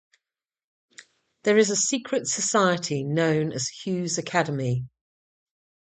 [1.43, 4.87] There is a secret society known as Hughes Academy.